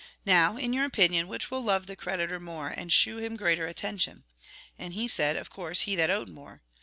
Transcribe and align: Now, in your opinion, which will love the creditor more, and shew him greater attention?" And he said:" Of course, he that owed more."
Now, 0.25 0.57
in 0.57 0.73
your 0.73 0.83
opinion, 0.85 1.27
which 1.27 1.51
will 1.51 1.61
love 1.61 1.85
the 1.85 1.95
creditor 1.95 2.39
more, 2.39 2.69
and 2.69 2.91
shew 2.91 3.17
him 3.17 3.35
greater 3.35 3.67
attention?" 3.67 4.23
And 4.79 4.95
he 4.95 5.07
said:" 5.07 5.37
Of 5.37 5.51
course, 5.51 5.81
he 5.81 5.95
that 5.95 6.09
owed 6.09 6.27
more." 6.27 6.63